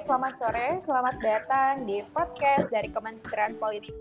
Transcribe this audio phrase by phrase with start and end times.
[0.00, 3.92] selamat sore, selamat datang di podcast dari Kementerian Politik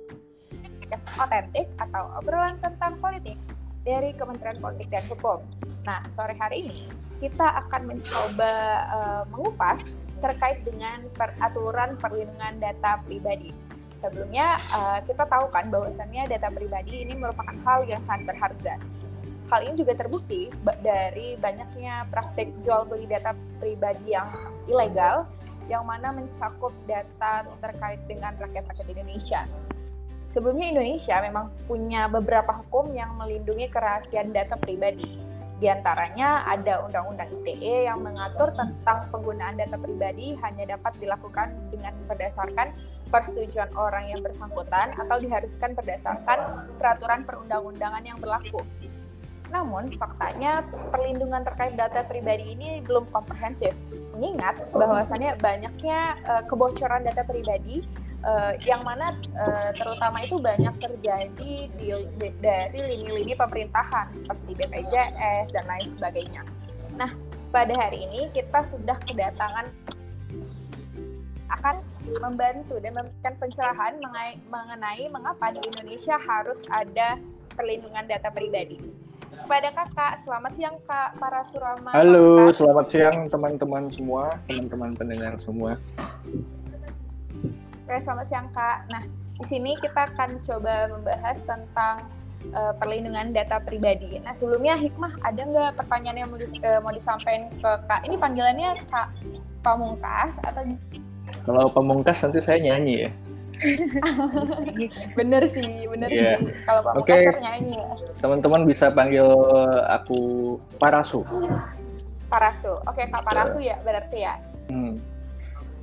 [1.20, 3.36] Otentik atau obrolan tentang politik
[3.84, 5.44] dari Kementerian Politik dan Hukum.
[5.84, 6.88] Nah, sore hari ini
[7.20, 8.54] kita akan mencoba
[8.88, 9.84] uh, mengupas
[10.24, 13.52] terkait dengan peraturan perlindungan data pribadi.
[14.00, 18.80] Sebelumnya uh, kita tahu kan bahwasannya data pribadi ini merupakan hal yang sangat berharga
[19.52, 20.48] hal ini juga terbukti
[20.80, 24.32] dari banyaknya praktik jual beli data pribadi yang
[24.72, 25.28] ilegal
[25.72, 29.48] yang mana mencakup data terkait dengan rakyat-rakyat Indonesia.
[30.28, 35.20] Sebelumnya Indonesia memang punya beberapa hukum yang melindungi kerahasiaan data pribadi.
[35.62, 41.94] Di antaranya ada Undang-Undang ITE yang mengatur tentang penggunaan data pribadi hanya dapat dilakukan dengan
[42.10, 42.74] berdasarkan
[43.12, 48.64] persetujuan orang yang bersangkutan atau diharuskan berdasarkan peraturan perundang-undangan yang berlaku.
[49.52, 53.76] Namun, faktanya perlindungan terkait data pribadi ini belum komprehensif.
[54.16, 57.84] Mengingat bahwasannya banyaknya uh, kebocoran data pribadi
[58.24, 65.52] uh, yang mana uh, terutama itu banyak terjadi di, di, dari lini-lini pemerintahan seperti BPJS
[65.52, 66.42] dan lain sebagainya.
[66.96, 67.12] Nah,
[67.52, 69.68] pada hari ini kita sudah kedatangan
[71.52, 71.84] akan
[72.24, 74.00] membantu dan memberikan pencerahan
[74.48, 77.20] mengenai mengapa di Indonesia harus ada
[77.54, 79.01] perlindungan data pribadi
[79.52, 80.14] kepada kakak.
[80.24, 81.92] Selamat siang kak, para surama.
[81.92, 82.56] Halo, kakak.
[82.56, 85.76] selamat siang teman-teman semua, teman-teman pendengar semua.
[87.84, 88.88] Oke, selamat siang kak.
[88.96, 92.08] Nah, di sini kita akan coba membahas tentang
[92.56, 94.24] uh, perlindungan data pribadi.
[94.24, 98.08] Nah, sebelumnya Hikmah, ada nggak pertanyaan yang mau, di, uh, mau disampaikan ke kak?
[98.08, 99.12] Ini panggilannya kak
[99.68, 100.64] Pamungkas atau?
[101.44, 103.12] Kalau Pamungkas nanti saya nyanyi ya.
[105.18, 106.38] bener sih, bener yeah.
[106.42, 106.54] sih.
[106.66, 107.30] Kalau Pak okay.
[107.40, 107.90] nyanyi ya.
[108.20, 109.28] Teman-teman bisa panggil
[109.90, 111.22] aku Parasu.
[112.32, 112.74] Parasu.
[112.88, 114.36] Oke, okay, Kak Parasu ya berarti ya.
[114.72, 114.98] Hmm.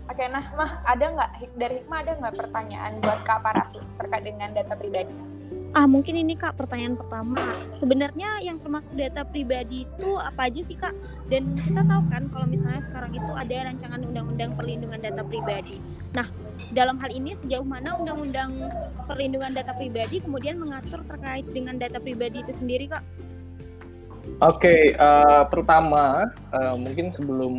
[0.08, 4.24] Oke, okay, nah Mah, ada nggak dari Hikmah ada nggak pertanyaan buat Kak Parasu terkait
[4.24, 5.12] dengan data pribadi?
[5.76, 7.44] Ah, mungkin ini Kak pertanyaan pertama.
[7.76, 10.96] Sebenarnya yang termasuk data pribadi itu apa aja sih Kak?
[11.28, 15.76] Dan kita tahu kan kalau misalnya sekarang itu ada rancangan undang-undang perlindungan data pribadi.
[16.16, 16.24] Nah,
[16.72, 18.64] dalam hal ini sejauh mana undang-undang
[19.04, 23.04] perlindungan data pribadi kemudian mengatur terkait dengan data pribadi itu sendiri Kak?
[24.38, 27.54] Oke, okay, uh, eh, pertama uh, mungkin sebelum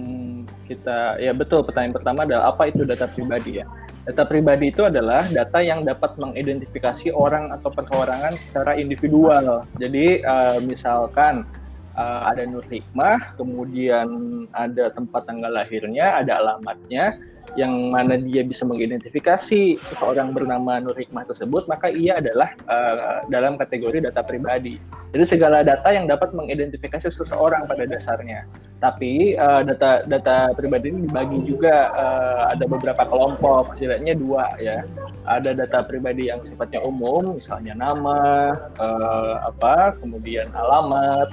[0.69, 3.65] kita ya betul pertanyaan pertama adalah apa itu data pribadi ya.
[4.09, 9.69] Data pribadi itu adalah data yang dapat mengidentifikasi orang atau perorangan secara individual.
[9.77, 11.45] Jadi uh, misalkan
[11.93, 14.09] uh, ada Nur Hikmah, kemudian
[14.49, 17.21] ada tempat tanggal lahirnya, ada alamatnya,
[17.57, 23.57] yang mana dia bisa mengidentifikasi seseorang bernama Nur Hikmah tersebut, maka ia adalah uh, dalam
[23.57, 24.77] kategori data pribadi.
[25.09, 28.45] Jadi segala data yang dapat mengidentifikasi seseorang pada dasarnya.
[28.79, 34.85] Tapi uh, data data pribadi ini dibagi juga uh, ada beberapa kelompok, setidaknya dua ya.
[35.25, 41.29] Ada data pribadi yang sifatnya umum, misalnya nama, uh, apa, kemudian alamat,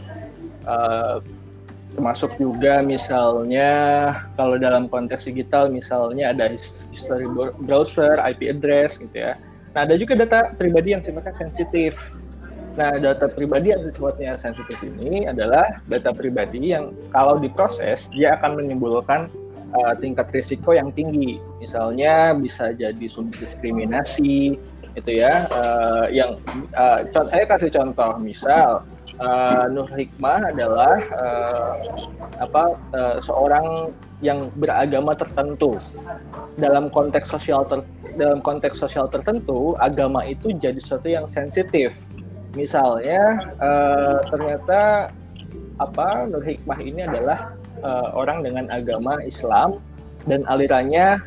[0.66, 1.20] uh,
[1.96, 3.72] termasuk juga misalnya
[4.36, 6.52] kalau dalam konteks digital misalnya ada
[6.92, 7.24] history
[7.64, 9.32] browser, IP address gitu ya.
[9.72, 11.96] Nah ada juga data pribadi yang sifatnya sensitif.
[12.76, 18.60] Nah data pribadi yang sifatnya sensitif ini adalah data pribadi yang kalau diproses dia akan
[18.60, 19.32] menimbulkan
[19.72, 21.40] uh, tingkat risiko yang tinggi.
[21.64, 24.60] Misalnya bisa jadi sumber diskriminasi,
[24.96, 25.44] itu ya.
[25.52, 26.40] Uh, yang
[26.72, 28.82] uh, saya kasih contoh misal
[29.20, 31.72] uh, Nur Hikmah adalah uh,
[32.40, 32.64] apa
[32.96, 33.92] uh, seorang
[34.24, 35.76] yang beragama tertentu
[36.56, 37.84] dalam konteks sosial ter,
[38.16, 42.08] dalam konteks sosial tertentu agama itu jadi sesuatu yang sensitif
[42.56, 45.12] misalnya uh, ternyata
[45.76, 47.52] apa Nur Hikmah ini adalah
[47.84, 49.76] uh, orang dengan agama Islam
[50.24, 51.20] dan alirannya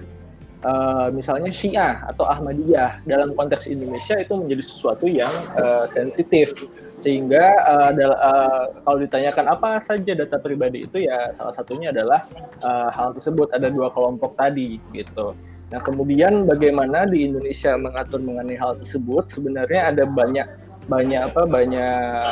[0.64, 6.54] uh, misalnya Syiah atau Ahmadiyah dalam konteks Indonesia itu menjadi sesuatu yang uh, sensitif.
[7.00, 12.28] Sehingga uh, uh, kalau ditanyakan apa saja data pribadi itu ya salah satunya adalah
[12.60, 13.56] uh, hal tersebut.
[13.56, 15.32] Ada dua kelompok tadi gitu.
[15.70, 19.32] Nah kemudian bagaimana di Indonesia mengatur mengenai hal tersebut?
[19.32, 20.48] Sebenarnya ada banyak
[20.90, 22.26] banyak apa banyak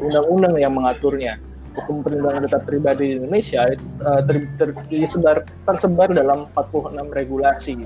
[0.00, 1.36] undang-undang uh, yang mengaturnya
[1.78, 3.70] hukum perlindungan data pribadi di Indonesia
[4.02, 7.76] uh, ter, ter, tersebar, tersebar dalam 46 regulasi.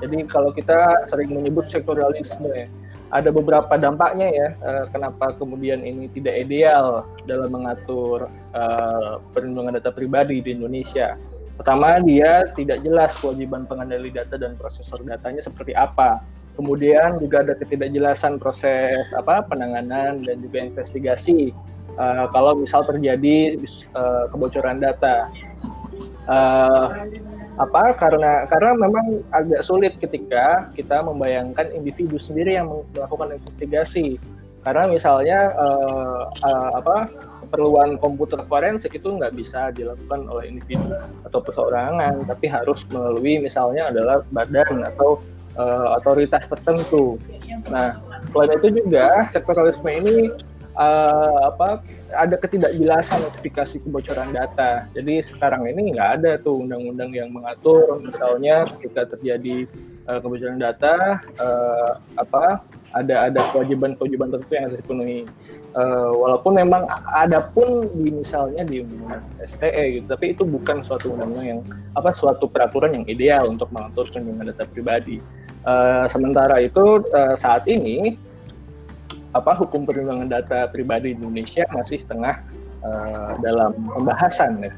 [0.00, 2.70] Jadi kalau kita sering menyebut sektorialisme
[3.10, 9.90] ada beberapa dampaknya ya uh, kenapa kemudian ini tidak ideal dalam mengatur uh, perlindungan data
[9.90, 11.18] pribadi di Indonesia.
[11.60, 16.24] Pertama, dia tidak jelas kewajiban pengendali data dan prosesor datanya seperti apa.
[16.60, 21.56] Kemudian juga ada ketidakjelasan proses apa penanganan dan juga investigasi
[21.96, 23.56] uh, kalau misal terjadi
[23.96, 25.32] uh, kebocoran data.
[26.28, 27.08] Uh,
[27.56, 34.20] apa karena karena memang agak sulit ketika kita membayangkan individu sendiri yang melakukan investigasi
[34.60, 37.08] karena misalnya uh, uh, apa
[37.44, 40.92] keperluan komputer forensik itu nggak bisa dilakukan oleh individu
[41.24, 45.24] atau perseorangan tapi harus melalui misalnya adalah badan atau
[45.60, 47.20] uh, otoritas tertentu
[47.68, 48.00] nah
[48.32, 50.32] selain itu juga sektoralisme ini
[50.80, 54.90] uh, apa ada ketidakjelasan notifikasi kebocoran data.
[54.96, 59.68] Jadi sekarang ini nggak ada tuh undang-undang yang mengatur misalnya ketika terjadi
[60.10, 62.64] uh, kebocoran data uh, apa
[62.96, 65.20] ada ada kewajiban-kewajiban tertentu yang harus dipenuhi.
[65.70, 66.82] Uh, walaupun memang
[67.14, 71.60] ada pun di misalnya di undang-undang STE gitu, tapi itu bukan suatu undang-undang yang
[71.94, 75.22] apa suatu peraturan yang ideal untuk mengatur perlindungan data pribadi.
[75.60, 78.16] Uh, sementara itu uh, saat ini
[79.30, 82.40] apa hukum perlindungan data pribadi di Indonesia masih tengah
[82.80, 84.72] uh, dalam pembahasan ya.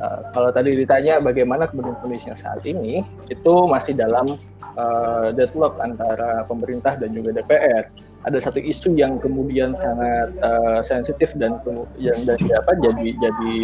[0.00, 4.34] Uh, kalau tadi ditanya bagaimana kemudian kondisinya saat ini, itu masih dalam
[4.74, 7.86] uh, deadlock antara pemerintah dan juga DPR.
[8.24, 11.60] Ada satu isu yang kemudian sangat uh, sensitif dan
[12.00, 13.54] yang dari apa jadi jadi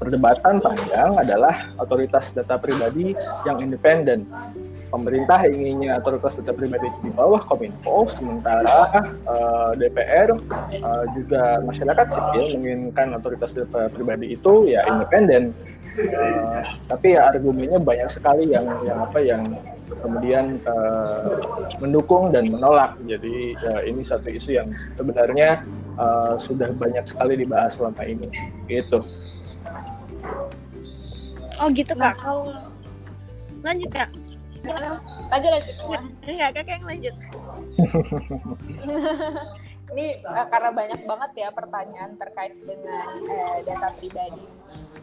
[0.00, 3.12] perdebatan panjang adalah otoritas data pribadi
[3.44, 4.24] yang independen
[4.90, 8.88] pemerintah inginnya otoritas data pribadi di bawah Kominfo, sementara
[9.26, 10.40] uh, eh, DPR uh,
[10.72, 15.52] eh, juga masyarakat sipil menginginkan otoritas data pribadi itu ya independen.
[15.96, 16.60] Uh,
[16.92, 19.42] tapi ya argumennya banyak sekali yang yang apa yang
[20.04, 21.40] kemudian uh,
[21.80, 23.00] mendukung dan menolak.
[23.08, 25.64] Jadi uh, ini satu isu yang sebenarnya
[25.96, 28.28] uh, sudah banyak sekali dibahas selama ini.
[28.68, 29.00] Gitu.
[31.56, 32.20] Oh gitu kak.
[32.20, 32.52] Kalau
[33.64, 34.12] lanjut kak
[34.66, 35.74] lanjut lanjut
[36.26, 37.14] enggak kakak yang lanjut
[39.94, 44.44] ini uh, karena banyak banget ya pertanyaan terkait dengan uh, data pribadi.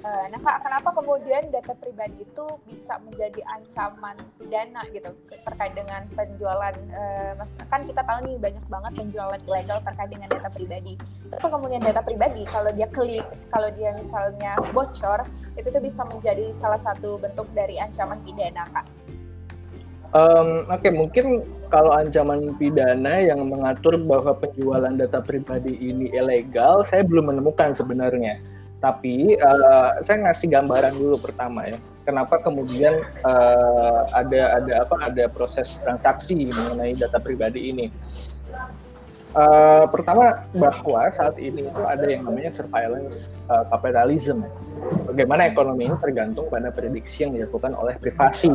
[0.04, 5.16] Uh, nah kak, kenapa kemudian data pribadi itu bisa menjadi ancaman pidana gitu
[5.48, 6.76] terkait dengan penjualan?
[6.92, 10.94] Uh, mas, kan kita tahu nih banyak banget penjualan ilegal terkait dengan data pribadi.
[11.32, 15.24] Kenapa kemudian data pribadi kalau dia klik, kalau dia misalnya bocor,
[15.56, 19.03] itu tuh bisa menjadi salah satu bentuk dari ancaman pidana kak?
[20.14, 21.26] Um, Oke, okay, mungkin
[21.74, 28.38] kalau ancaman pidana yang mengatur bahwa penjualan data pribadi ini ilegal, saya belum menemukan sebenarnya.
[28.78, 31.82] Tapi uh, saya ngasih gambaran dulu pertama ya.
[32.06, 37.90] Kenapa kemudian uh, ada ada apa ada proses transaksi mengenai data pribadi ini?
[39.34, 44.46] Uh, pertama bahwa saat ini itu ada yang namanya surveillance uh, capitalism.
[45.10, 48.54] Bagaimana ekonomi ini tergantung pada prediksi yang dilakukan oleh privasi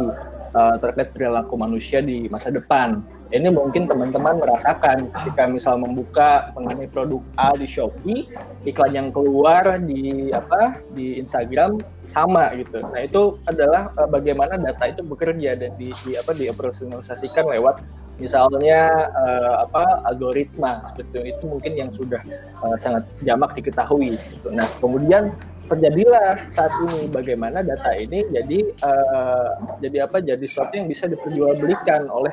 [0.54, 3.02] uh, terkait perilaku manusia di masa depan.
[3.28, 8.28] Ini mungkin teman-teman merasakan ketika misal membuka mengenai produk A di Shopee,
[8.64, 12.80] iklan yang keluar di apa di Instagram sama gitu.
[12.80, 17.84] Nah itu adalah uh, bagaimana data itu bekerja dan di, di apa dioperasionalisasikan lewat
[18.18, 22.18] misalnya uh, apa algoritma seperti itu mungkin yang sudah
[22.66, 24.50] uh, sangat jamak diketahui gitu.
[24.50, 25.30] Nah, kemudian
[25.68, 29.48] terjadilah saat ini bagaimana data ini jadi uh,
[29.84, 32.32] jadi apa jadi sesuatu yang bisa diperjualbelikan oleh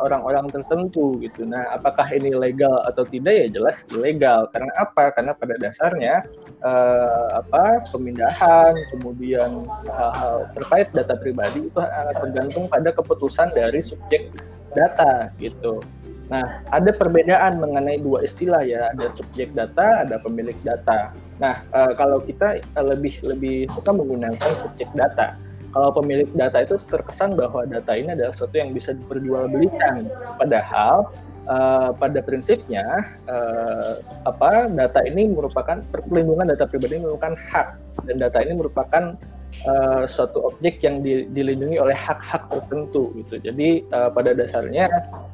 [0.00, 1.44] orang-orang uh, tertentu gitu.
[1.44, 4.48] Nah, apakah ini legal atau tidak ya jelas ilegal.
[4.48, 5.12] Karena apa?
[5.12, 6.24] Karena pada dasarnya
[6.64, 11.80] uh, apa pemindahan kemudian hal-hal terkait data pribadi itu
[12.24, 14.32] tergantung pada keputusan dari subjek
[14.72, 15.84] data gitu.
[16.26, 21.14] Nah, ada perbedaan mengenai dua istilah ya, ada subjek data, ada pemilik data.
[21.38, 25.38] Nah, uh, kalau kita uh, lebih lebih suka menggunakan subjek data.
[25.70, 30.08] Kalau pemilik data itu terkesan bahwa data ini adalah sesuatu yang bisa diperjualbelikan,
[30.40, 31.12] padahal
[31.46, 32.84] uh, pada prinsipnya
[33.28, 37.68] uh, apa data ini merupakan perlindungan data pribadi merupakan hak
[38.08, 39.20] dan data ini merupakan
[39.66, 43.40] uh, suatu objek yang di, dilindungi oleh hak-hak tertentu gitu.
[43.40, 44.88] Jadi uh, pada dasarnya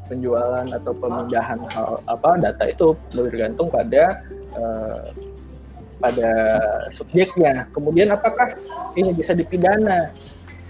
[0.07, 4.23] penjualan atau pemindahan hal, apa data itu bergantung pada
[4.57, 5.11] uh,
[6.03, 6.31] pada
[6.91, 7.71] subjeknya.
[7.71, 8.59] Kemudian apakah
[8.99, 10.11] ini bisa dipidana?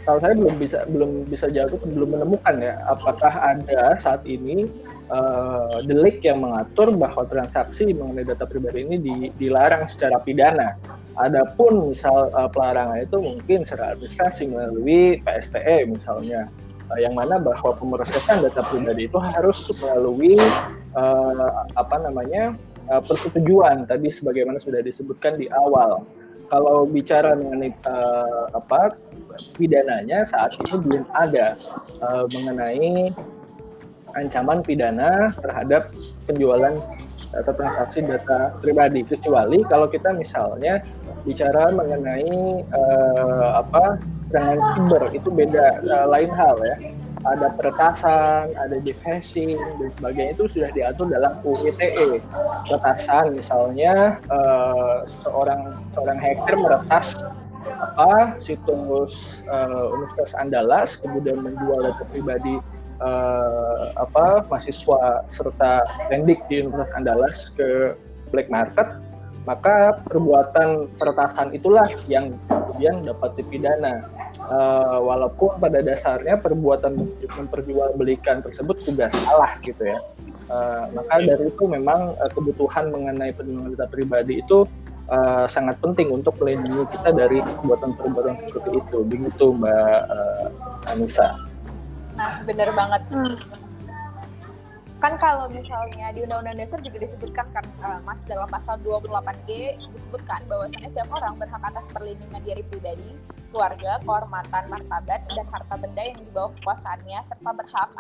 [0.03, 4.67] Kalau saya belum bisa belum bisa jawab belum menemukan ya apakah ada saat ini
[5.07, 10.75] uh, delik yang mengatur bahwa transaksi mengenai data pribadi ini di, dilarang secara pidana.
[11.15, 16.51] Adapun misal uh, pelarangan itu mungkin secara administrasi melalui PSTE misalnya,
[16.91, 20.35] uh, yang mana bahwa pemrosesan data pribadi itu harus melalui
[20.99, 22.59] uh, apa namanya
[22.91, 26.03] uh, persetujuan tadi sebagaimana sudah disebutkan di awal.
[26.53, 28.93] Kalau bicara mengenai uh, apa
[29.57, 31.57] pidananya saat ini belum ada
[32.05, 33.09] uh, mengenai
[34.13, 35.89] ancaman pidana terhadap
[36.29, 36.77] penjualan
[37.33, 39.01] atau transaksi data pribadi.
[39.01, 40.85] Kecuali kalau kita misalnya
[41.25, 43.97] bicara mengenai uh, apa
[44.29, 46.77] serangan cyber itu beda uh, lain hal ya
[47.23, 52.19] ada peretasan, ada defacing dan sebagainya itu sudah diatur dalam UU ITE.
[52.67, 57.15] Peretasan misalnya uh, seorang seorang hacker meretas
[57.63, 62.59] apa situs uh, Universitas Andalas kemudian menjual data pribadi
[62.99, 67.95] uh, apa mahasiswa serta pendik di Universitas Andalas ke
[68.35, 68.87] black market
[69.43, 74.07] maka perbuatan peretasan itulah yang kemudian dapat dipidana.
[74.43, 80.03] Uh, walaupun pada dasarnya perbuatan memperjualbelikan tersebut juga salah gitu ya.
[80.51, 84.67] Uh, maka dari itu memang uh, kebutuhan mengenai perlindungan data pribadi itu
[85.09, 88.99] uh, sangat penting untuk melindungi kita dari perbuatan-perbuatan seperti itu.
[89.07, 91.39] Begitu Mbak uh, Anissa.
[92.19, 93.03] Nah, benar banget.
[93.09, 93.63] Hmm
[95.03, 100.47] kan kalau misalnya di Undang-Undang Dasar juga disebutkan kan uh, Mas dalam pasal 28G disebutkan
[100.47, 103.11] bahwasannya setiap orang berhak atas perlindungan diri pribadi,
[103.53, 107.91] keluarga, kehormatan, martabat, dan harta benda yang dibawa kekuasaannya serta berhak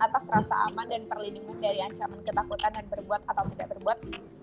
[0.00, 3.98] atas rasa aman dan perlindungan dari ancaman ketakutan dan berbuat atau tidak berbuat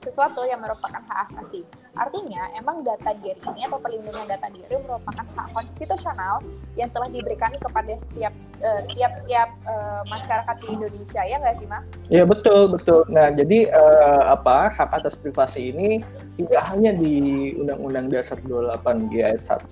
[0.06, 1.66] sesuatu yang merupakan hak asasi.
[1.98, 6.46] Artinya, emang data diri ini atau perlindungan data diri merupakan hak konstitusional
[6.78, 11.84] yang telah diberikan kepada setiap uh, tiap-tiap uh, masyarakat di Indonesia ya nggak sih, Mak?
[12.10, 13.02] Iya betul betul.
[13.10, 16.02] Nah jadi uh, apa hak atas privasi ini
[16.46, 17.16] tidak hanya di
[17.58, 19.70] Undang-Undang Dasar 28 di ayat 1,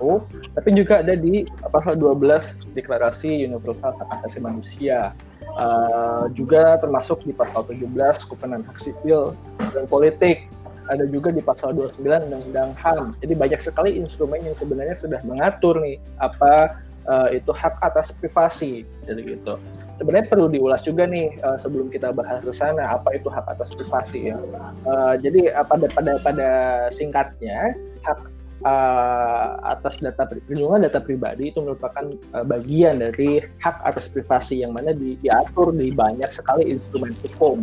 [0.56, 5.14] tapi juga ada di pasal 12 Deklarasi Universal Hak Asasi Manusia.
[5.50, 7.90] Uh, juga termasuk di pasal 17
[8.30, 10.46] Kepenangan Hak Sipil dan Politik.
[10.90, 13.18] Ada juga di pasal 29 Undang-Undang HAM.
[13.22, 18.84] Jadi banyak sekali instrumen yang sebenarnya sudah mengatur nih apa uh, itu hak atas privasi,
[19.08, 19.56] jadi gitu
[20.00, 23.68] sebenarnya perlu diulas juga nih uh, sebelum kita bahas ke sana apa itu hak atas
[23.76, 24.40] privasi ya.
[24.88, 26.50] Uh, jadi uh, pada pada pada
[26.88, 27.76] singkatnya
[28.08, 28.20] hak
[28.64, 34.72] uh, atas data perlindungan data pribadi itu merupakan uh, bagian dari hak atas privasi yang
[34.72, 37.60] mana di, diatur di banyak sekali instrumen hukum.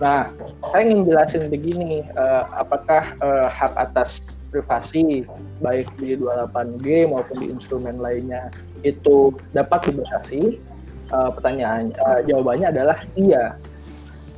[0.00, 0.32] Nah,
[0.72, 5.26] saya ingin jelasin begini, uh, apakah uh, hak atas privasi
[5.58, 10.60] baik di 28G maupun di instrumen lainnya itu dapat dibatasi
[11.10, 13.56] uh, pertanyaan uh, jawabannya adalah iya.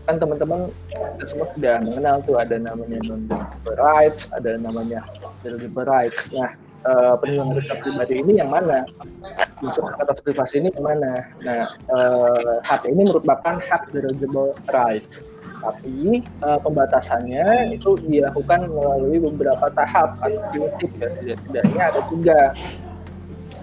[0.07, 3.27] Kan teman-teman kita semua sudah mengenal tuh ada namanya non
[3.75, 5.03] rights ada namanya
[5.43, 6.31] deliver rights.
[6.31, 6.55] Nah
[6.87, 8.87] uh, perlindungan data pribadi ini yang mana?
[9.67, 11.13] Unsur hak atas privasi ini yang mana?
[11.43, 15.27] Nah uh, hak ini merupakan hak deliverable rights.
[15.57, 20.23] Tapi uh, pembatasannya itu dilakukan melalui beberapa tahap.
[20.23, 22.41] Atau prinsip ya setidaknya ada tiga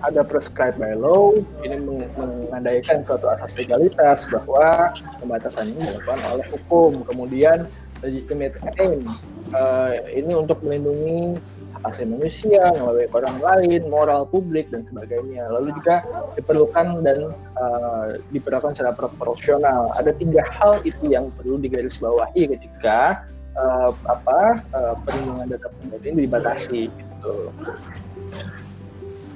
[0.04, 1.32] ada prescribed by law
[1.64, 4.92] ini mengandaikan suatu asas legalitas bahwa
[5.24, 6.92] pembatasan ini dilakukan oleh hukum.
[7.08, 7.66] Kemudian
[8.04, 9.08] legitimate aim
[9.56, 11.40] uh, ini untuk melindungi
[11.80, 15.48] hak asasi manusia melalui orang lain moral publik dan sebagainya.
[15.48, 16.04] Lalu juga
[16.36, 19.96] diperlukan dan uh, diperlakukan secara proporsional.
[19.96, 23.24] Ada tiga hal itu yang perlu digarisbawahi ketika
[23.56, 27.34] uh, apa uh, perlindungan data pribadi ini dibatasi gitu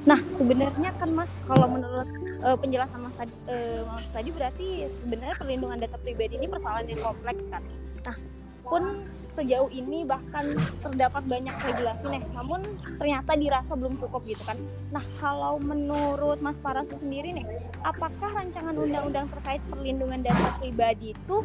[0.07, 2.07] Nah, sebenarnya kan Mas, kalau menurut
[2.39, 4.67] uh, penjelasan Mas tadi, uh, Mas tadi berarti
[5.03, 7.59] sebenarnya perlindungan data pribadi ini persoalan yang kompleks kan.
[8.07, 8.15] Nah,
[8.63, 9.03] pun
[9.35, 12.63] sejauh ini bahkan terdapat banyak regulasi nih, namun
[12.95, 14.55] ternyata dirasa belum cukup gitu kan.
[14.95, 17.45] Nah, kalau menurut Mas Parasu sendiri nih,
[17.83, 21.43] apakah rancangan undang-undang terkait perlindungan data pribadi itu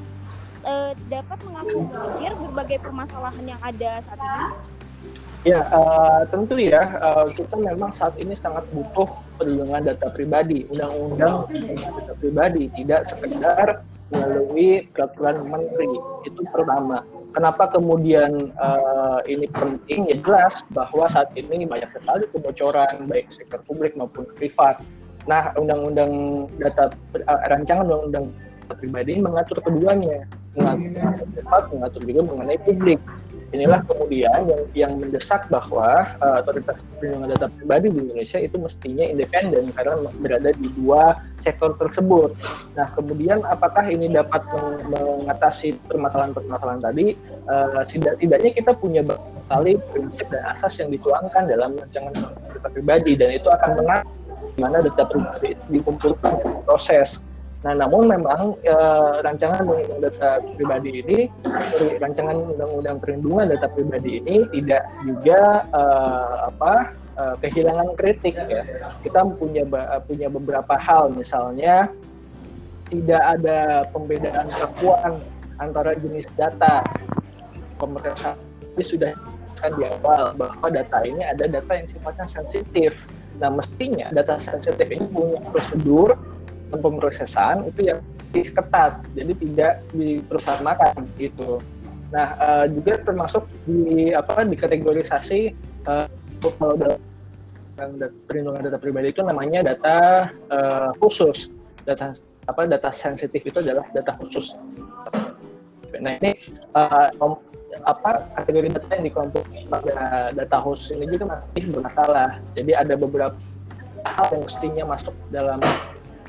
[0.62, 4.46] uh, dapat mengakomodir berbagai permasalahan yang ada saat ini?
[5.42, 10.62] Ya, uh, tentu ya, uh, kita memang saat ini sangat butuh perlindungan data pribadi.
[10.70, 11.50] Undang-undang
[11.82, 13.82] data pribadi tidak sekedar
[14.14, 15.90] melalui peraturan menteri.
[16.22, 17.02] Itu pertama.
[17.34, 20.14] Kenapa kemudian uh, ini penting?
[20.14, 24.78] Ya jelas bahwa saat ini banyak sekali kebocoran baik sektor publik maupun privat.
[25.26, 28.30] Nah, undang-undang data uh, rancangan undang-undang
[28.78, 30.22] pribadi ini mengatur keduanya,
[30.54, 33.02] mengatur mengatur juga mengenai publik
[33.52, 39.04] inilah kemudian yang yang mendesak bahwa uh, otoritas perlindungan data pribadi di Indonesia itu mestinya
[39.04, 42.32] independen karena berada di dua sektor tersebut.
[42.72, 44.40] Nah, kemudian apakah ini dapat
[44.88, 47.06] mengatasi permasalahan-permasalahan tadi?
[47.44, 47.84] Uh,
[48.16, 49.04] tidaknya kita punya
[49.52, 52.14] sekali prinsip dan asas yang dituangkan dalam rancangan
[52.56, 54.10] data pribadi dan itu akan mengatur
[54.60, 56.32] mana data pribadi dikumpulkan
[56.68, 57.24] proses
[57.62, 58.74] Nah, namun memang e,
[59.22, 61.18] rancangan undang-undang data pribadi ini,
[62.02, 65.82] rancangan undang-undang perlindungan data pribadi ini tidak juga e,
[66.50, 66.74] apa
[67.14, 68.66] e, kehilangan kritik ya.
[69.06, 69.62] Kita punya
[70.02, 71.86] punya beberapa hal, misalnya
[72.90, 75.22] tidak ada pembedaan kekuatan
[75.62, 76.82] antara jenis data.
[77.78, 78.34] Pemerintah
[78.82, 79.14] sudah
[79.62, 83.06] kan di awal bahwa data ini ada data yang sifatnya sensitif
[83.42, 86.14] Nah, mestinya data sensitif ini punya prosedur
[86.78, 88.00] pemrosesan itu yang
[88.32, 91.60] lebih ketat, jadi tidak dipersamakan gitu.
[92.12, 95.52] Nah, uh, juga termasuk di apa di kategorisasi
[95.88, 96.08] uh,
[96.60, 97.00] kalau dalam
[98.28, 101.48] perlindungan data pribadi itu namanya data uh, khusus.
[101.84, 102.12] Data
[102.48, 104.56] apa data sensitif itu adalah data khusus.
[105.96, 106.36] Nah, ini
[106.76, 107.08] uh,
[107.84, 109.96] apa kategori data yang dikelompok pada
[110.36, 112.30] data khusus ini juga masih bermasalah.
[112.56, 113.36] Jadi ada beberapa
[114.04, 115.60] hal yang mestinya masuk dalam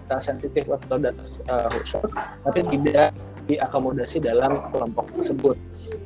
[0.03, 2.03] data sensitif atau data uh, khusus,
[2.43, 3.15] tapi tidak
[3.47, 5.57] diakomodasi dalam kelompok tersebut.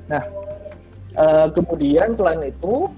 [0.10, 0.24] Nah,
[1.18, 2.90] uh, kemudian selain itu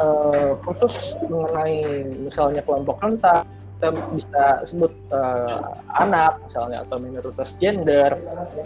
[0.00, 3.44] uh, khusus mengenai misalnya kelompok rentan
[3.78, 8.10] kita bisa sebut uh, anak misalnya atau minoritas gender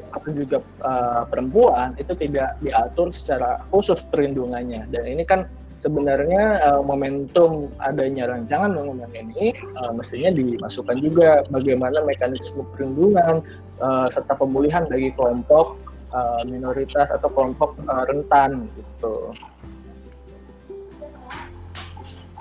[0.08, 5.44] atau juga uh, perempuan itu tidak diatur secara khusus perlindungannya dan ini kan
[5.82, 9.50] sebenarnya uh, momentum adanya rancangan undang-undang ini
[9.82, 13.42] uh, mestinya dimasukkan juga bagaimana mekanisme perlindungan
[13.82, 15.74] uh, serta pemulihan bagi kelompok
[16.14, 19.34] uh, minoritas atau kelompok uh, rentan gitu.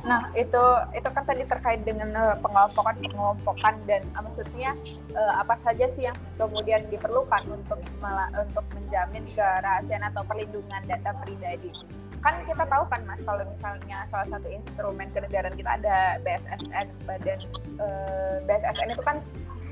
[0.01, 0.63] Nah, itu
[0.97, 4.73] itu kan tadi terkait dengan uh, pengelompokan pengelompokan dan uh, maksudnya
[5.13, 11.13] uh, apa saja sih yang kemudian diperlukan untuk malah untuk menjamin kerahasiaan atau perlindungan data
[11.21, 11.69] pribadi.
[12.21, 17.39] Kan kita tahu kan Mas kalau misalnya salah satu instrumen kenegaraan kita ada BSSN Badan
[18.45, 19.17] BSSN itu kan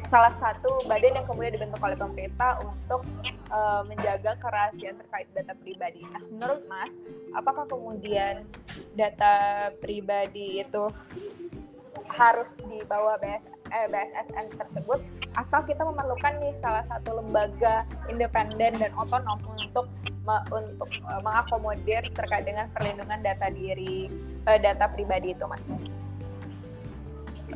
[0.10, 3.06] salah satu badan yang kemudian dibentuk oleh pemerintah untuk
[3.54, 6.02] uh, menjaga kerahasiaan terkait data pribadi.
[6.10, 6.98] Nah, menurut Mas,
[7.38, 8.44] apakah kemudian
[8.98, 10.90] data pribadi itu
[12.10, 15.00] harus di bawah BS, eh, BSSN tersebut
[15.38, 19.86] atau kita memerlukan nih salah satu lembaga independen dan otonom untuk
[20.26, 24.10] me, untuk uh, mengakomodir terkait dengan perlindungan data diri
[24.50, 25.70] uh, data pribadi itu, Mas?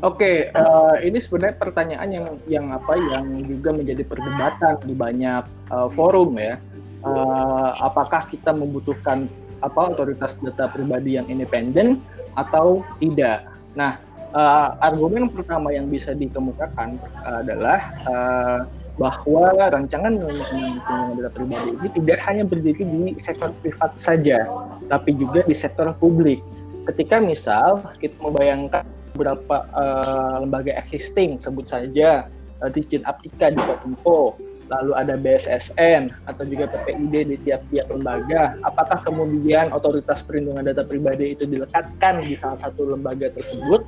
[0.01, 4.93] Oke, okay, uh, eh, ini sebenarnya pertanyaan yang yang apa yang juga menjadi perdebatan di
[4.97, 6.57] banyak uh, forum ya.
[7.05, 9.29] Uh, apakah kita membutuhkan
[9.61, 12.01] apa otoritas data pribadi yang independen
[12.33, 13.45] atau tidak?
[13.77, 14.01] Nah,
[14.33, 18.59] uh, argumen pertama yang bisa dikemukakan adalah uh,
[18.97, 24.49] bahwa rancangan undang-undang data pribadi ini tidak hanya berdiri di sektor privat saja,
[24.89, 26.41] tapi juga di sektor publik.
[26.89, 32.27] Ketika misal kita membayangkan beberapa uh, lembaga existing sebut saja
[32.59, 34.35] uh, Dirjen Aptika di Kominfo,
[34.73, 38.57] lalu ada BSSN atau juga PPID di tiap-tiap lembaga.
[38.65, 43.85] Apakah kemudian otoritas perlindungan data pribadi itu dilekatkan di salah satu lembaga tersebut?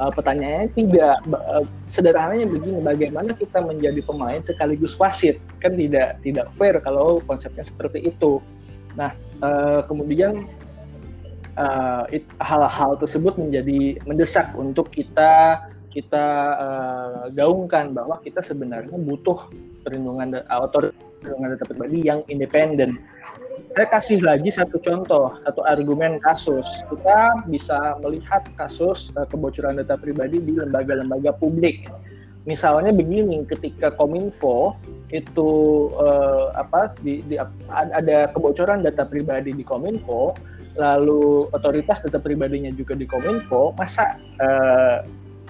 [0.00, 1.20] Uh, pertanyaannya tidak.
[1.28, 5.36] Uh, sederhananya begini, bagaimana kita menjadi pemain sekaligus wasit?
[5.60, 8.40] Kan tidak tidak fair kalau konsepnya seperti itu.
[8.96, 9.12] Nah,
[9.44, 10.48] uh, kemudian
[12.10, 19.50] eh, hal-hal tersebut menjadi mendesak untuk kita kita uh, gaungkan bahwa kita sebenarnya butuh
[19.82, 22.96] perlindungan otoritas perlindungan data pribadi yang independen.
[23.70, 26.66] Saya kasih lagi satu contoh, satu argumen kasus.
[26.90, 31.86] Kita bisa melihat kasus uh, kebocoran data pribadi di lembaga-lembaga publik.
[32.48, 34.74] Misalnya begini, ketika Kominfo
[35.12, 35.50] itu
[36.00, 37.36] uh, apa di, di,
[37.68, 40.34] ada kebocoran data pribadi di Kominfo,
[40.78, 45.02] lalu otoritas data pribadinya juga di Kominfo, masa uh,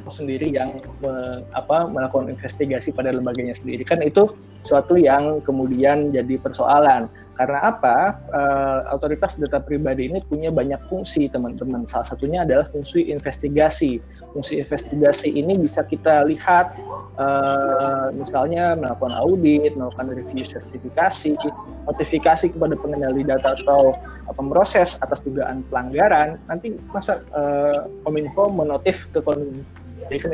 [0.09, 3.85] sendiri yang me, apa, melakukan investigasi pada lembaganya sendiri?
[3.85, 4.33] Kan itu
[4.65, 7.07] suatu yang kemudian jadi persoalan
[7.41, 8.21] karena apa?
[8.29, 11.89] Uh, otoritas data pribadi ini punya banyak fungsi teman-teman.
[11.89, 13.97] Salah satunya adalah fungsi investigasi.
[14.37, 16.77] Fungsi investigasi ini bisa kita lihat
[17.17, 21.41] uh, misalnya melakukan audit, melakukan review sertifikasi,
[21.89, 23.97] notifikasi kepada pengendali data atau
[24.37, 29.65] pemroses atas dugaan pelanggaran, nanti masa uh, Kominfo menotif ke Kominfo.
[30.07, 30.31] Jadi kan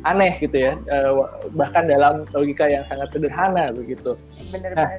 [0.00, 4.18] aneh gitu ya, uh, bahkan dalam logika yang sangat sederhana begitu.
[4.74, 4.88] Nah,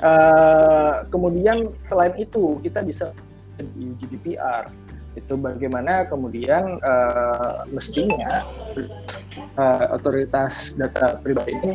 [0.00, 3.12] Uh, kemudian selain itu kita bisa
[3.60, 4.72] di GDPR
[5.12, 8.46] itu bagaimana kemudian uh, mestinya
[9.58, 11.72] uh, otoritas data pribadi ini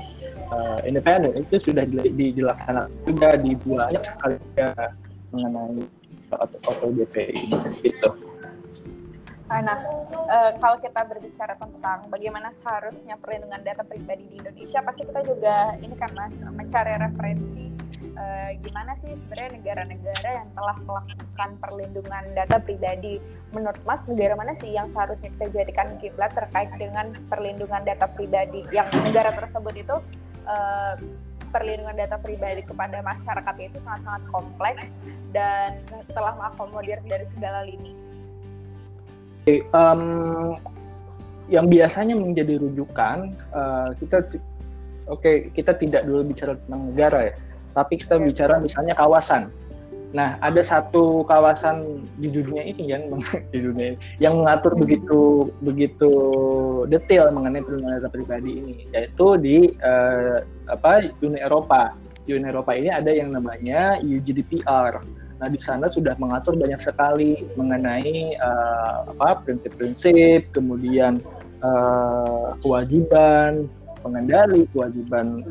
[0.49, 4.35] uh, independen itu sudah dilaksanakan juga di banyak sekali
[5.35, 5.83] mengenai
[6.33, 8.09] auto DPI gitu.
[9.45, 9.77] Nah,
[10.25, 15.77] uh, kalau kita berbicara tentang bagaimana seharusnya perlindungan data pribadi di Indonesia, pasti kita juga
[15.77, 17.69] ini kan mas mencari referensi
[18.15, 23.21] uh, gimana sih sebenarnya negara-negara yang telah melakukan perlindungan data pribadi.
[23.53, 28.65] Menurut Mas, negara mana sih yang seharusnya kita jadikan kiblat terkait dengan perlindungan data pribadi?
[28.71, 29.95] Yang negara tersebut itu
[30.47, 30.95] uh,
[31.55, 34.91] perlindungan data pribadi kepada masyarakat itu sangat-sangat kompleks
[35.31, 35.79] dan
[36.11, 37.95] telah mengakomodir dari segala lini.
[39.71, 40.57] um,
[41.45, 44.25] yang biasanya menjadi rujukan uh, kita
[45.05, 47.33] oke okay, kita tidak dulu bicara tentang negara ya
[47.75, 49.51] tapi kita bicara misalnya kawasan.
[50.15, 53.03] Nah ada satu kawasan di dunia ini yang
[53.53, 56.11] di dunia ini yang mengatur begitu begitu
[56.87, 60.39] detail mengenai perlindungan data pribadi ini yaitu di uh,
[60.71, 61.91] apa Uni Eropa.
[62.25, 65.03] Di Uni Eropa ini ada yang namanya UGDPR
[65.35, 71.19] Nah, di sana sudah mengatur banyak sekali mengenai uh, apa prinsip-prinsip, kemudian
[71.59, 73.67] uh, kewajiban
[73.99, 75.43] pengendali, kewajiban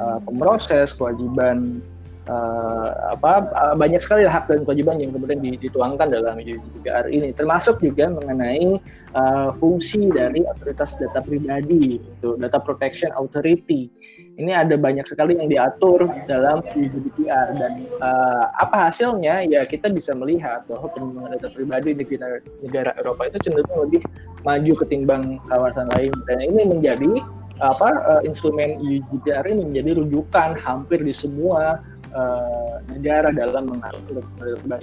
[0.00, 1.84] uh, pemroses, kewajiban
[2.26, 7.78] uh, apa uh, banyak sekali hak dan kewajiban yang kemudian dituangkan dalam GDPR ini, termasuk
[7.84, 8.80] juga mengenai
[9.14, 13.92] uh, fungsi dari otoritas data pribadi, itu data protection authority.
[14.40, 19.44] Ini ada banyak sekali yang diatur dalam GDPR dan uh, apa hasilnya?
[19.44, 24.00] Ya kita bisa melihat bahwa perlindungan data pribadi di negara, negara Eropa itu cenderung lebih
[24.40, 26.14] maju ketimbang kawasan lain.
[26.24, 27.20] Dan ini menjadi
[27.60, 31.80] apa uh, instrumen GDPR ini menjadi rujukan hampir di semua
[32.16, 34.24] uh, negara dalam mengatur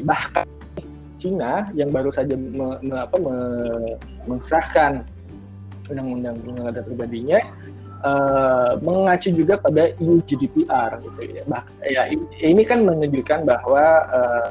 [0.06, 0.46] bahkan
[1.18, 3.36] Cina yang baru saja me, me, apa, me,
[4.30, 5.02] mengesahkan
[5.90, 6.38] undang-undang
[6.70, 7.42] data pribadinya
[8.06, 11.44] uh, mengacu juga pada EU GDPR gitu ya.
[11.50, 12.06] Bah, ya
[12.38, 14.48] ini kan menunjukkan bahwa uh,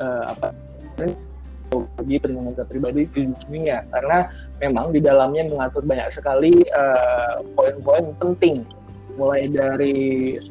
[0.00, 0.52] uh, apa
[1.98, 4.30] bagi perlindungan data pribadi di dunia karena
[4.62, 6.62] memang di dalamnya mengatur banyak sekali
[7.58, 8.62] poin-poin uh, penting.
[9.14, 9.98] Mulai dari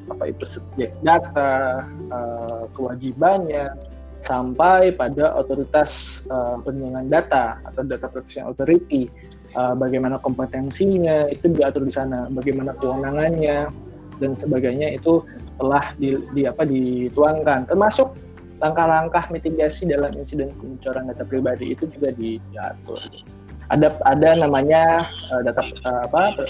[0.08, 3.76] apa itu subjek data, uh, kewajibannya,
[4.24, 9.12] sampai pada otoritas uh, perlindungan data atau data protection authority.
[9.54, 13.70] Uh, bagaimana kompetensinya itu diatur di sana, bagaimana kewenangannya
[14.18, 15.22] dan sebagainya itu
[15.60, 18.18] telah di, di apa dituangkan, termasuk
[18.64, 23.00] langkah-langkah mitigasi dalam insiden kebocoran data pribadi itu juga diatur.
[23.68, 25.04] Ada ada namanya
[25.36, 26.48] uh, data uh, apa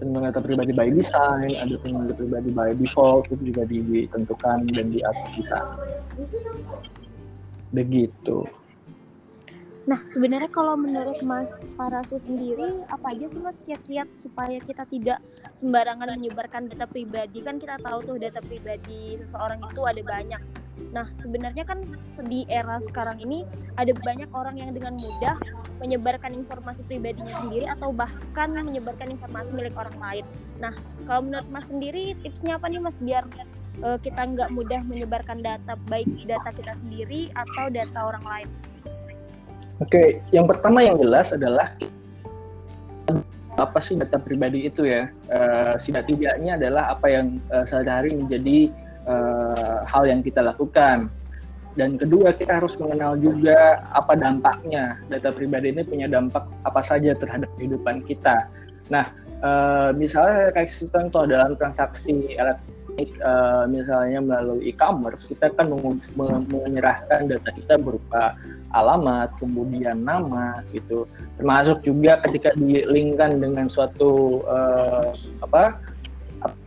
[0.00, 4.86] perlindungan data pribadi by design, ada perlindungan data pribadi by default itu juga ditentukan dan
[4.88, 5.76] diatur di sana.
[7.76, 8.48] Begitu.
[9.84, 15.20] Nah, sebenarnya kalau menurut Mas Parasu sendiri, apa aja sih Mas kiat-kiat supaya kita tidak
[15.52, 17.44] sembarangan menyebarkan data pribadi?
[17.44, 20.63] Kan kita tahu tuh data pribadi seseorang itu ada banyak.
[20.90, 21.82] Nah, sebenarnya kan
[22.26, 23.46] di era sekarang ini
[23.78, 25.38] ada banyak orang yang dengan mudah
[25.78, 30.24] menyebarkan informasi pribadinya sendiri atau bahkan menyebarkan informasi milik orang lain.
[30.62, 30.74] Nah,
[31.06, 33.26] kalau menurut Mas sendiri, tipsnya apa nih Mas biar
[33.82, 38.48] uh, kita nggak mudah menyebarkan data baik data kita sendiri atau data orang lain?
[39.82, 41.74] Oke, yang pertama yang jelas adalah
[43.54, 45.10] apa sih data pribadi itu ya?
[45.30, 48.70] Uh, tidaknya adalah apa yang uh, sehari-hari menjadi
[49.08, 51.08] uh, hal yang kita lakukan.
[51.74, 55.02] Dan kedua, kita harus mengenal juga apa dampaknya.
[55.10, 58.46] Data pribadi ini punya dampak apa saja terhadap kehidupan kita.
[58.94, 59.10] Nah,
[59.42, 65.66] uh, misalnya kayak contoh dalam transaksi elektronik, uh, misalnya melalui e-commerce, kita kan
[66.54, 68.38] menyerahkan data kita berupa
[68.70, 71.10] alamat, kemudian nama gitu.
[71.34, 75.10] Termasuk juga ketika dilingkan dengan suatu uh,
[75.42, 75.74] apa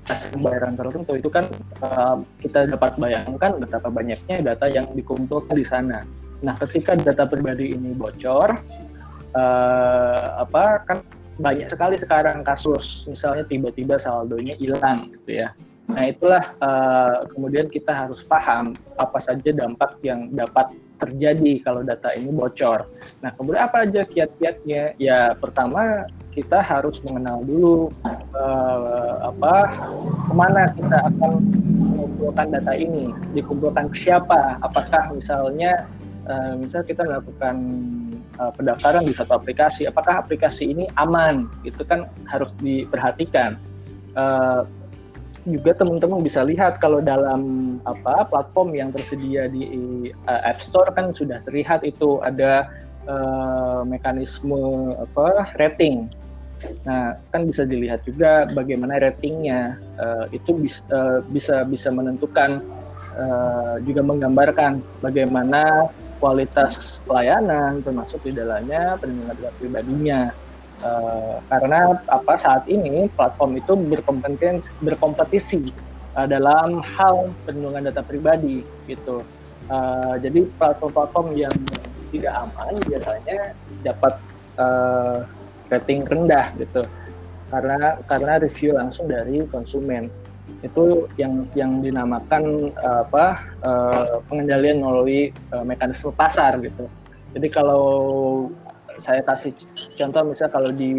[0.07, 1.45] pembayaran tertentu itu kan
[1.83, 6.07] uh, kita dapat bayangkan betapa banyaknya data yang dikumpulkan di sana.
[6.39, 8.55] Nah, ketika data pribadi ini bocor,
[9.35, 10.99] uh, apa kan
[11.37, 15.51] banyak sekali sekarang kasus misalnya tiba-tiba saldonya hilang gitu ya.
[15.87, 22.13] Nah, itulah uh, kemudian kita harus paham apa saja dampak yang dapat terjadi kalau data
[22.13, 22.89] ini bocor.
[23.21, 24.97] Nah, kemudian apa aja kiat-kiatnya?
[24.97, 27.89] Ya, pertama kita harus mengenal dulu
[28.37, 29.73] uh, apa
[30.29, 31.31] ke mana kita akan
[31.81, 34.61] mengumpulkan data ini, dikumpulkan ke siapa?
[34.61, 35.89] Apakah misalnya
[36.29, 37.55] uh, misal kita melakukan
[38.37, 41.49] uh, pendaftaran di satu aplikasi, apakah aplikasi ini aman?
[41.65, 43.57] Itu kan harus diperhatikan.
[44.17, 44.65] Uh,
[45.47, 49.63] juga teman-teman bisa lihat kalau dalam apa platform yang tersedia di
[50.27, 52.67] uh, App Store kan sudah terlihat itu ada
[53.07, 56.11] uh, mekanisme apa rating.
[56.83, 62.65] Nah, kan bisa dilihat juga bagaimana ratingnya uh, itu bis, uh, bisa bisa menentukan
[63.13, 70.19] uh, juga menggambarkan bagaimana kualitas pelayanan termasuk di dalamnya perlindungan pribadinya
[70.77, 75.61] Uh, karena apa saat ini platform itu berkompetisi berkompetisi
[76.13, 79.25] uh, dalam hal perlindungan data pribadi gitu.
[79.67, 81.53] Uh, jadi platform-platform yang
[82.13, 84.13] tidak aman biasanya dapat
[84.61, 85.25] uh,
[85.73, 86.85] rating rendah gitu.
[87.49, 90.13] Karena karena review langsung dari konsumen
[90.63, 96.87] itu yang yang dinamakan apa uh, pengendalian melalui uh, mekanisme pasar gitu
[97.35, 97.83] Jadi kalau
[98.99, 99.53] saya kasih
[99.97, 100.91] contoh misalnya kalau di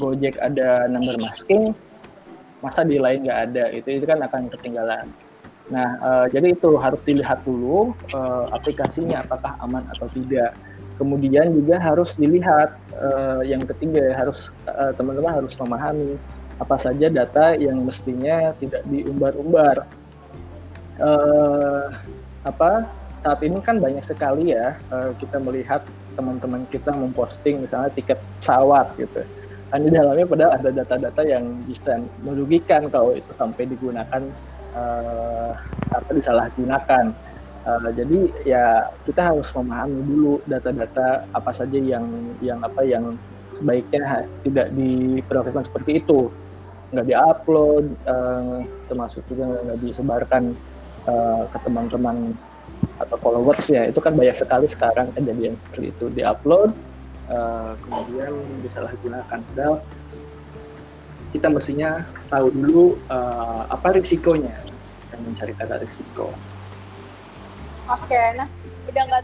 [0.00, 1.72] Gojek ada number masking,
[2.60, 5.06] masa di lain nggak ada itu itu kan akan ketinggalan.
[5.72, 10.54] Nah uh, jadi itu harus dilihat dulu uh, aplikasinya apakah aman atau tidak.
[10.96, 14.48] Kemudian juga harus dilihat uh, yang ketiga harus
[14.96, 16.16] teman-teman harus memahami
[16.56, 19.84] apa saja data yang mestinya tidak diumbar-umbar.
[20.96, 21.92] Uh,
[22.48, 22.88] apa
[23.20, 25.84] saat ini kan banyak sekali ya uh, kita melihat
[26.16, 29.22] teman-teman kita memposting misalnya tiket pesawat gitu.
[29.68, 34.22] Kan di dalamnya padahal ada data-data yang bisa merugikan kalau itu sampai digunakan
[34.74, 35.52] uh,
[35.92, 37.12] apa disalahgunakan.
[37.66, 38.66] Uh, jadi ya
[39.02, 42.06] kita harus memahami dulu data-data apa saja yang
[42.38, 43.18] yang apa yang
[43.50, 46.30] sebaiknya tidak diperlakukan seperti itu
[46.94, 50.54] nggak diupload uh, termasuk juga nggak disebarkan
[51.10, 52.30] uh, ke teman-teman
[52.96, 56.72] atau followers ya itu kan banyak sekali sekarang kejadian seperti itu diupload
[57.28, 58.32] uh, kemudian
[58.64, 59.84] disalahgunakan padahal
[61.36, 62.00] kita mestinya
[62.32, 64.56] tahu dulu uh, apa risikonya
[65.12, 66.32] dan mencari kata risiko.
[67.86, 68.48] Oke, nah
[68.88, 69.22] udah nggak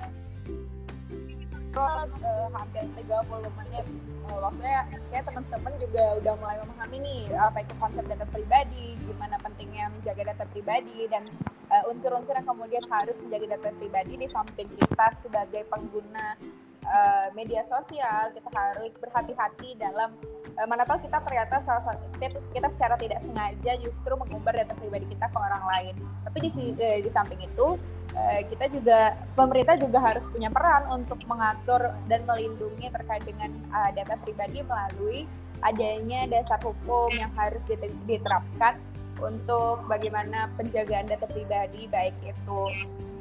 [1.72, 2.04] uh,
[2.52, 3.84] hampir 30 menit
[4.28, 9.40] uh, waktunya kayak teman-teman juga udah mulai memahami nih apa itu konsep data pribadi, gimana
[9.40, 11.24] pentingnya menjaga data pribadi dan
[11.72, 16.36] uh, unsur-unsur yang kemudian harus menjaga data pribadi di samping kita sebagai pengguna
[16.84, 20.12] uh, media sosial kita harus berhati-hati dalam
[20.60, 25.08] uh, mana tahu kita ternyata salah satu kita, secara tidak sengaja justru mengumbar data pribadi
[25.08, 25.94] kita ke orang lain.
[26.28, 27.80] Tapi di uh, di samping itu
[28.12, 33.88] Eh, kita juga pemerintah juga harus punya peran untuk mengatur dan melindungi terkait dengan uh,
[33.88, 35.24] data pribadi melalui
[35.64, 37.64] adanya dasar hukum yang harus
[38.04, 38.76] diterapkan
[39.22, 42.60] untuk bagaimana penjagaan data pribadi baik itu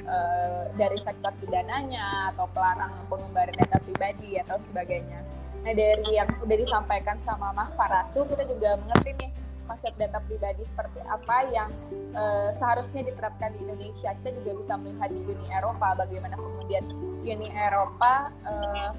[0.09, 5.21] uh, dari sektor pidananya atau pelarang pengumbaran data pribadi atau sebagainya.
[5.61, 9.31] Nah dari yang sudah disampaikan sama Mas Farasu kita juga mengerti nih
[9.69, 11.69] konsep data pribadi seperti apa yang
[12.17, 14.11] uh, seharusnya diterapkan di Indonesia.
[14.19, 16.83] Kita juga bisa melihat di Uni Eropa bagaimana kemudian
[17.21, 18.91] Uni Eropa uh,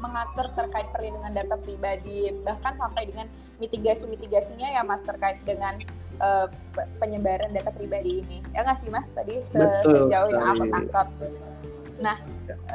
[0.00, 3.26] mengatur terkait perlindungan data pribadi bahkan sampai dengan
[3.58, 5.80] mitigasi-mitigasinya ya Mas terkait dengan
[6.20, 6.46] uh,
[7.00, 8.38] penyebaran data pribadi ini.
[8.52, 11.08] Ya nggak sih Mas tadi se sejauh yang aku tangkap.
[11.96, 12.20] Nah,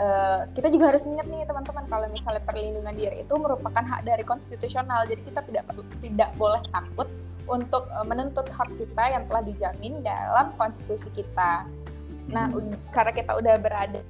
[0.02, 4.26] uh, kita juga harus ingat nih teman-teman kalau misalnya perlindungan diri itu merupakan hak dari
[4.26, 5.06] konstitusional.
[5.06, 5.64] Jadi kita tidak
[6.02, 7.08] tidak boleh takut
[7.46, 11.70] untuk uh, menuntut hak kita yang telah dijamin dalam konstitusi kita.
[12.32, 12.94] Nah, hmm.
[12.94, 14.02] karena kita udah berada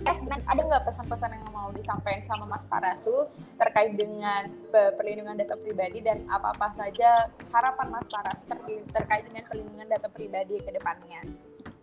[0.00, 0.16] Eh,
[0.48, 3.28] ada nggak pesan-pesan yang mau disampaikan sama Mas Parasu
[3.60, 4.48] terkait dengan
[4.96, 8.48] perlindungan data pribadi dan apa-apa saja harapan Mas Parasu
[8.96, 11.20] terkait dengan perlindungan data pribadi ke depannya?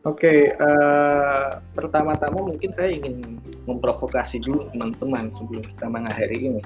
[0.07, 6.61] Oke, okay, uh, eh, pertama-tama mungkin saya ingin memprovokasi dulu teman-teman sebelum kita mengakhiri ini.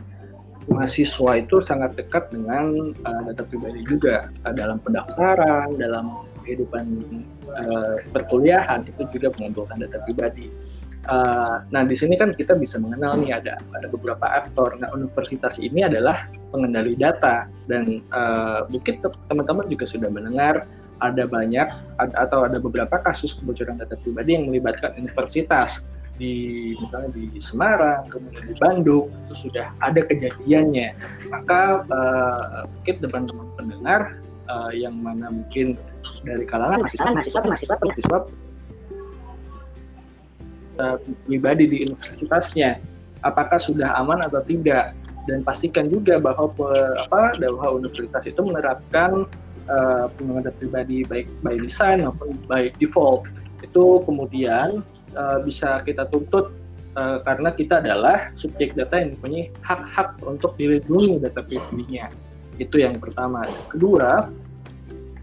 [0.70, 6.86] Mahasiswa itu sangat dekat dengan uh, data pribadi juga uh, dalam pendaftaran, dalam kehidupan
[7.50, 10.54] uh, perkuliahan itu juga mengumpulkan data pribadi.
[11.02, 14.78] Uh, nah di sini kan kita bisa mengenal nih ada ada beberapa aktor.
[14.78, 20.70] Nah universitas ini adalah pengendali data dan uh, mungkin teman-teman juga sudah mendengar
[21.02, 25.82] ada banyak ad, atau ada beberapa kasus kebocoran data pribadi yang melibatkan universitas
[26.22, 30.94] di misalnya di Semarang, kemudian di Bandung itu sudah ada kejadiannya.
[31.34, 34.02] Maka uh, mungkin teman-teman pendengar
[34.46, 35.82] uh, yang mana mungkin
[36.22, 38.18] dari kalangan mahasiswa, mahasiswa, mahasiswa, mahasiswa
[41.28, 42.78] pribadi di universitasnya,
[43.26, 44.94] apakah sudah aman atau tidak?
[45.30, 46.50] Dan pastikan juga bahwa
[46.98, 49.30] apa bahwa universitas itu menerapkan
[49.70, 53.30] uh, pengguna pribadi baik by design maupun by default.
[53.62, 54.82] Itu kemudian
[55.14, 56.50] uh, bisa kita tuntut
[56.98, 62.10] uh, karena kita adalah subjek data yang mempunyai hak-hak untuk dilindungi data pribadinya.
[62.58, 63.46] Itu yang pertama.
[63.70, 64.26] Kedua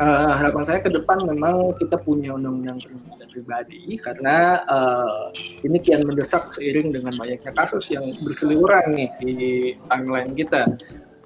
[0.00, 5.30] uh, harapan saya ke depan memang kita punya undang-undang perlindungan pribadi karena uh,
[5.62, 9.34] ini kian mendesak seiring dengan banyaknya kasus yang berseliweran nih di
[9.90, 10.66] timeline kita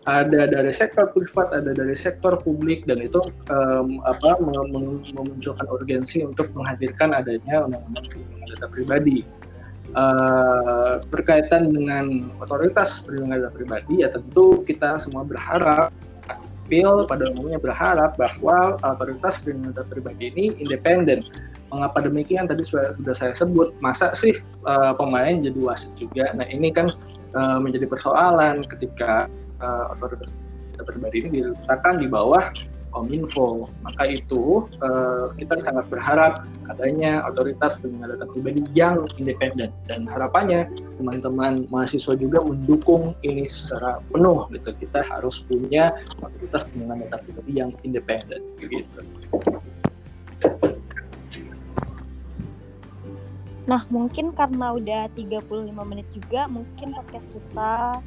[0.03, 6.51] ada dari sektor privat, ada dari sektor publik, dan itu um, apa memunculkan urgensi untuk
[6.59, 9.19] menghadirkan adanya undang-undang perlindungan data pribadi.
[9.93, 15.95] Uh, berkaitan dengan otoritas perlindungan data pribadi, ya tentu kita semua berharap,
[16.71, 21.21] Pil pada umumnya berharap bahwa otoritas perlindungan data pribadi ini independen.
[21.73, 22.45] Mengapa demikian?
[22.45, 24.37] Tadi sudah, sudah saya sebut, masa sih
[24.69, 26.31] uh, pemain jadi wasit juga?
[26.37, 26.87] Nah ini kan
[27.33, 29.27] uh, menjadi persoalan ketika
[29.61, 30.29] uh, otoritas
[30.83, 32.51] pribadi ini diletakkan di bawah
[32.93, 33.67] Kominfo.
[33.83, 40.69] Maka itu uh, kita sangat berharap adanya otoritas perlindungan data pribadi yang independen dan harapannya
[41.01, 44.71] teman-teman mahasiswa juga mendukung ini secara penuh gitu.
[44.77, 49.01] Kita harus punya otoritas perlindungan data pribadi yang independen gitu.
[53.63, 58.03] Nah, mungkin karena udah 35 menit juga, mungkin podcast kita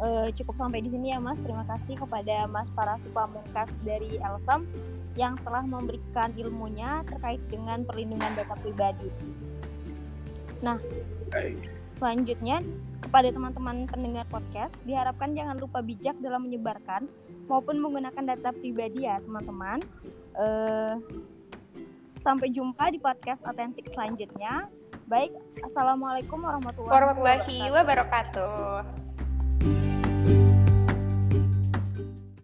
[0.00, 1.38] uh, cukup sampai di sini ya, Mas.
[1.44, 4.66] Terima kasih kepada Mas Parasu Pamungkas dari Elsam
[5.14, 9.10] yang telah memberikan ilmunya terkait dengan perlindungan data pribadi.
[10.64, 10.80] Nah,
[12.00, 12.64] selanjutnya
[13.00, 17.08] kepada teman-teman pendengar podcast, diharapkan jangan lupa bijak dalam menyebarkan
[17.48, 19.78] maupun menggunakan data pribadi ya, teman-teman.
[20.36, 20.96] Uh,
[22.06, 24.68] sampai jumpa di podcast otentik selanjutnya.
[25.10, 25.34] Baik,
[25.66, 29.09] Assalamualaikum warahmatullahi, warahmatullahi wabarakatuh.